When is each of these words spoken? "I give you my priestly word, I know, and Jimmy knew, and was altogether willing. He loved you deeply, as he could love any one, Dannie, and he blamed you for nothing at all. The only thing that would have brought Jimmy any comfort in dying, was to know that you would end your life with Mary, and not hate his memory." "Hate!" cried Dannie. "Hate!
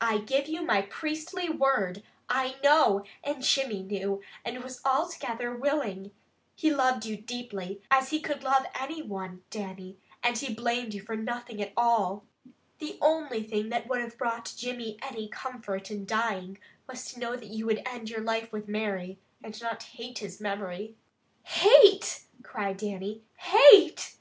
"I 0.00 0.18
give 0.18 0.46
you 0.46 0.62
my 0.62 0.82
priestly 0.82 1.48
word, 1.48 2.04
I 2.28 2.54
know, 2.62 3.02
and 3.24 3.42
Jimmy 3.42 3.82
knew, 3.82 4.22
and 4.44 4.62
was 4.62 4.80
altogether 4.84 5.56
willing. 5.56 6.12
He 6.54 6.72
loved 6.72 7.04
you 7.04 7.16
deeply, 7.16 7.82
as 7.90 8.10
he 8.10 8.20
could 8.20 8.44
love 8.44 8.64
any 8.80 9.02
one, 9.02 9.42
Dannie, 9.50 9.98
and 10.22 10.38
he 10.38 10.54
blamed 10.54 10.94
you 10.94 11.00
for 11.02 11.16
nothing 11.16 11.60
at 11.60 11.72
all. 11.76 12.24
The 12.78 12.96
only 13.00 13.42
thing 13.42 13.70
that 13.70 13.88
would 13.88 14.00
have 14.00 14.16
brought 14.16 14.54
Jimmy 14.56 14.98
any 15.02 15.26
comfort 15.26 15.90
in 15.90 16.06
dying, 16.06 16.58
was 16.88 17.04
to 17.06 17.18
know 17.18 17.34
that 17.34 17.48
you 17.50 17.66
would 17.66 17.82
end 17.84 18.08
your 18.08 18.20
life 18.22 18.52
with 18.52 18.68
Mary, 18.68 19.18
and 19.42 19.60
not 19.60 19.82
hate 19.82 20.18
his 20.18 20.40
memory." 20.40 20.94
"Hate!" 21.42 22.22
cried 22.44 22.76
Dannie. 22.76 23.24
"Hate! 23.34 24.14